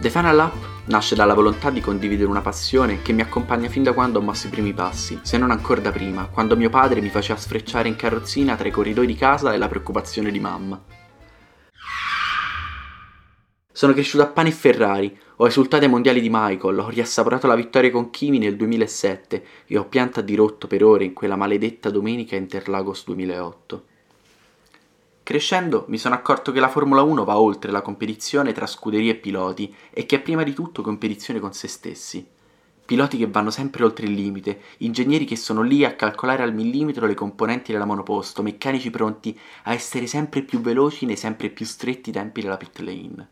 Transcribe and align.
The 0.00 0.08
Final 0.08 0.34
Lap 0.34 0.54
nasce 0.86 1.14
dalla 1.14 1.34
volontà 1.34 1.68
di 1.68 1.82
condividere 1.82 2.30
una 2.30 2.40
passione 2.40 3.02
che 3.02 3.12
mi 3.12 3.20
accompagna 3.20 3.68
fin 3.68 3.82
da 3.82 3.92
quando 3.92 4.18
ho 4.18 4.22
mosso 4.22 4.46
i 4.46 4.50
primi 4.50 4.72
passi, 4.72 5.18
se 5.20 5.36
non 5.36 5.50
ancora 5.50 5.82
da 5.82 5.92
prima, 5.92 6.26
quando 6.28 6.56
mio 6.56 6.70
padre 6.70 7.02
mi 7.02 7.10
faceva 7.10 7.38
sfrecciare 7.38 7.86
in 7.86 7.96
carrozzina 7.96 8.56
tra 8.56 8.66
i 8.66 8.70
corridoi 8.70 9.04
di 9.06 9.14
casa 9.14 9.52
e 9.52 9.58
la 9.58 9.68
preoccupazione 9.68 10.30
di 10.30 10.40
mamma. 10.40 10.82
Sono 13.70 13.92
cresciuto 13.92 14.22
a 14.22 14.28
pane 14.28 14.48
e 14.48 14.52
Ferrari, 14.52 15.18
ho 15.36 15.46
esultato 15.46 15.84
ai 15.84 15.90
mondiali 15.90 16.22
di 16.22 16.30
Michael, 16.30 16.78
ho 16.78 16.88
riassaporato 16.88 17.46
la 17.46 17.54
vittoria 17.54 17.90
con 17.90 18.08
Kimi 18.08 18.38
nel 18.38 18.56
2007 18.56 19.44
e 19.66 19.76
ho 19.76 19.84
pianta 19.84 20.22
di 20.22 20.34
rotto 20.34 20.66
per 20.66 20.82
ore 20.82 21.04
in 21.04 21.12
quella 21.12 21.36
maledetta 21.36 21.90
domenica 21.90 22.36
Interlagos 22.36 23.04
2008. 23.04 23.84
Crescendo 25.30 25.84
mi 25.86 25.96
sono 25.96 26.16
accorto 26.16 26.50
che 26.50 26.58
la 26.58 26.68
Formula 26.68 27.02
1 27.02 27.22
va 27.22 27.38
oltre 27.38 27.70
la 27.70 27.82
competizione 27.82 28.52
tra 28.52 28.66
scuderie 28.66 29.12
e 29.12 29.14
piloti 29.14 29.72
e 29.90 30.04
che 30.04 30.16
è 30.16 30.20
prima 30.20 30.42
di 30.42 30.52
tutto 30.52 30.82
competizione 30.82 31.38
con 31.38 31.52
se 31.52 31.68
stessi. 31.68 32.26
Piloti 32.84 33.16
che 33.16 33.28
vanno 33.28 33.52
sempre 33.52 33.84
oltre 33.84 34.06
il 34.06 34.12
limite, 34.12 34.60
ingegneri 34.78 35.24
che 35.24 35.36
sono 35.36 35.62
lì 35.62 35.84
a 35.84 35.94
calcolare 35.94 36.42
al 36.42 36.52
millimetro 36.52 37.06
le 37.06 37.14
componenti 37.14 37.70
della 37.70 37.84
monoposto, 37.84 38.42
meccanici 38.42 38.90
pronti 38.90 39.38
a 39.62 39.72
essere 39.72 40.08
sempre 40.08 40.42
più 40.42 40.60
veloci 40.60 41.06
nei 41.06 41.14
sempre 41.14 41.48
più 41.48 41.64
stretti 41.64 42.10
tempi 42.10 42.40
della 42.40 42.56
pit 42.56 42.80
lane. 42.80 43.28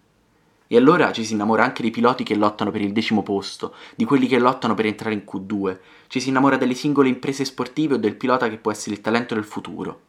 E 0.69 0.77
allora 0.77 1.11
ci 1.11 1.25
si 1.25 1.33
innamora 1.33 1.65
anche 1.65 1.83
dei 1.83 1.91
piloti 1.91 2.23
che 2.23 2.37
lottano 2.37 2.71
per 2.71 2.81
il 2.81 2.93
decimo 2.93 3.25
posto, 3.25 3.75
di 3.97 4.05
quelli 4.05 4.29
che 4.29 4.39
lottano 4.39 4.75
per 4.75 4.87
entrare 4.87 5.17
in 5.17 5.25
Q2, 5.29 5.79
ci 6.07 6.21
si 6.21 6.29
innamora 6.29 6.57
delle 6.57 6.75
singole 6.75 7.09
imprese 7.09 7.45
sportive 7.45 7.95
o 7.95 7.99
del 7.99 8.15
pilota 8.15 8.49
che 8.49 8.59
può 8.59 8.71
essere 8.71 8.95
il 8.95 9.01
talento 9.01 9.35
del 9.35 9.43
futuro. 9.43 10.01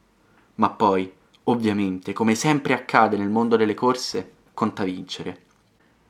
Ma 0.55 0.69
poi, 0.69 1.17
Ovviamente, 1.49 2.13
come 2.13 2.35
sempre 2.35 2.73
accade 2.73 3.17
nel 3.17 3.29
mondo 3.29 3.55
delle 3.55 3.73
corse, 3.73 4.33
conta 4.53 4.83
vincere. 4.83 5.47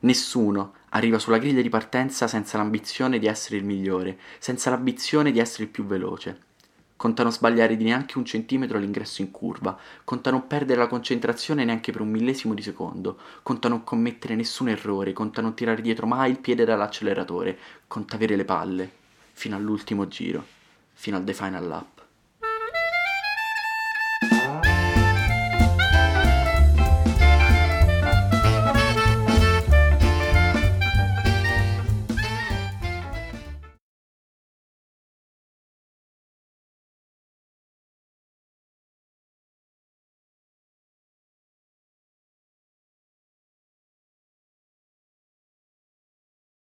Nessuno 0.00 0.74
arriva 0.90 1.18
sulla 1.18 1.38
griglia 1.38 1.62
di 1.62 1.70
partenza 1.70 2.28
senza 2.28 2.58
l'ambizione 2.58 3.18
di 3.18 3.26
essere 3.26 3.56
il 3.56 3.64
migliore, 3.64 4.18
senza 4.38 4.68
l'ambizione 4.68 5.32
di 5.32 5.38
essere 5.38 5.62
il 5.62 5.70
più 5.70 5.86
veloce. 5.86 6.48
Conta 6.94 7.22
non 7.22 7.32
sbagliare 7.32 7.78
di 7.78 7.84
neanche 7.84 8.18
un 8.18 8.26
centimetro 8.26 8.76
all'ingresso 8.76 9.22
in 9.22 9.30
curva, 9.30 9.78
conta 10.04 10.30
non 10.30 10.46
perdere 10.46 10.78
la 10.78 10.88
concentrazione 10.88 11.64
neanche 11.64 11.90
per 11.90 12.02
un 12.02 12.10
millesimo 12.10 12.52
di 12.52 12.60
secondo, 12.60 13.18
conta 13.42 13.68
non 13.68 13.82
commettere 13.82 14.34
nessun 14.34 14.68
errore, 14.68 15.14
conta 15.14 15.40
non 15.40 15.54
tirare 15.54 15.80
dietro 15.80 16.06
mai 16.06 16.32
il 16.32 16.38
piede 16.38 16.66
dall'acceleratore, 16.66 17.58
conta 17.86 18.16
avere 18.16 18.36
le 18.36 18.44
palle, 18.44 18.90
fino 19.32 19.56
all'ultimo 19.56 20.06
giro, 20.06 20.44
fino 20.92 21.16
al 21.16 21.24
The 21.24 21.32
Final 21.32 21.66
Lap. 21.66 22.08